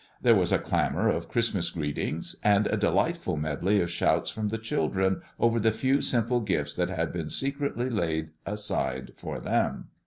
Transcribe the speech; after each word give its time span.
There 0.19 0.33
was 0.33 0.51
a 0.51 0.57
clamor 0.57 1.09
of 1.09 1.27
Christmas 1.29 1.69
greetings, 1.69 2.35
and 2.43 2.65
a 2.65 2.75
delighted 2.75 3.37
medley 3.37 3.79
of 3.81 3.91
shouts 3.91 4.31
from 4.31 4.47
the 4.47 4.57
children 4.57 5.21
over 5.39 5.59
the 5.59 5.71
few 5.71 6.01
simple 6.01 6.39
gifts 6.39 6.73
that 6.73 6.89
had 6.89 7.13
been 7.13 7.29
secretly 7.29 7.87
laid 7.87 8.31
aside 8.43 9.11
for 9.15 9.39
them. 9.39 9.89